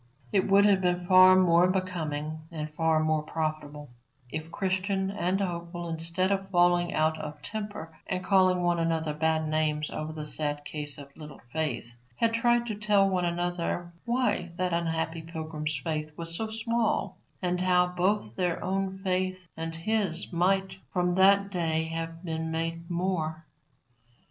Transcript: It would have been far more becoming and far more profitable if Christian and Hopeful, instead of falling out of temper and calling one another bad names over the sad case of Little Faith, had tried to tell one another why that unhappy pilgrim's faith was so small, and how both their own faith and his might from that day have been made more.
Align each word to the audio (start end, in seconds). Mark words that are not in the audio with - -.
It 0.31 0.47
would 0.47 0.65
have 0.65 0.81
been 0.81 1.05
far 1.05 1.35
more 1.35 1.67
becoming 1.69 2.39
and 2.51 2.73
far 2.73 2.99
more 3.01 3.21
profitable 3.21 3.91
if 4.31 4.49
Christian 4.51 5.11
and 5.11 5.39
Hopeful, 5.39 5.87
instead 5.89 6.31
of 6.31 6.49
falling 6.49 6.91
out 6.91 7.19
of 7.19 7.39
temper 7.43 7.95
and 8.07 8.23
calling 8.23 8.63
one 8.63 8.79
another 8.79 9.13
bad 9.13 9.47
names 9.47 9.91
over 9.91 10.11
the 10.11 10.25
sad 10.25 10.65
case 10.65 10.97
of 10.97 11.15
Little 11.15 11.39
Faith, 11.53 11.93
had 12.15 12.33
tried 12.33 12.65
to 12.65 12.73
tell 12.73 13.07
one 13.07 13.25
another 13.25 13.93
why 14.05 14.49
that 14.55 14.73
unhappy 14.73 15.21
pilgrim's 15.21 15.77
faith 15.83 16.11
was 16.17 16.35
so 16.35 16.49
small, 16.49 17.19
and 17.39 17.61
how 17.61 17.85
both 17.85 18.35
their 18.35 18.63
own 18.63 18.97
faith 19.03 19.45
and 19.55 19.75
his 19.75 20.33
might 20.33 20.77
from 20.91 21.13
that 21.13 21.51
day 21.51 21.83
have 21.83 22.25
been 22.25 22.49
made 22.49 22.89
more. 22.89 23.45